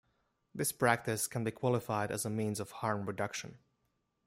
This 0.55 0.71
practice 0.71 1.27
can 1.27 1.43
be 1.43 1.51
qualified 1.51 2.09
as 2.09 2.25
a 2.25 2.29
means 2.31 2.59
of 2.59 2.71
harm 2.71 3.05
reduction. 3.05 3.59